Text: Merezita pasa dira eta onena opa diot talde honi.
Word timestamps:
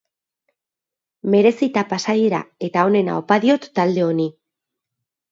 Merezita 1.33 1.83
pasa 1.91 2.15
dira 2.19 2.39
eta 2.67 2.85
onena 2.91 3.17
opa 3.23 3.37
diot 3.43 3.67
talde 3.81 4.07
honi. 4.07 4.27